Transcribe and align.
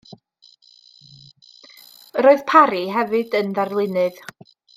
Roedd 2.27 2.41
Parry 2.53 2.81
hefyd 2.97 3.39
yn 3.43 3.53
ddarlunydd. 3.61 4.21